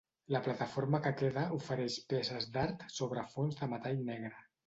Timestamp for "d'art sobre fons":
2.57-3.61